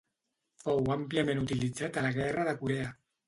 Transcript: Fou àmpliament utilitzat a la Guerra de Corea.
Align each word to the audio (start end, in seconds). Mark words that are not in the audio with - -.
Fou 0.63 0.87
àmpliament 0.95 1.43
utilitzat 1.43 1.99
a 1.99 2.05
la 2.07 2.13
Guerra 2.17 2.47
de 2.51 2.57
Corea. 2.65 2.89